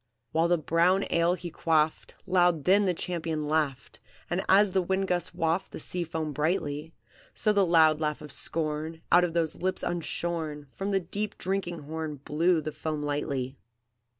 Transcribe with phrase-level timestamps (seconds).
[0.31, 3.99] "While the brown ale he quaffed, Loud then the champion laughed,
[4.31, 6.95] And as the wind gusts waft The sea foam brightly,
[7.35, 11.81] So the loud laugh of scorn, Out of those lips unshorn, From the deep drinking
[11.83, 13.59] horn Blew the foam lightly.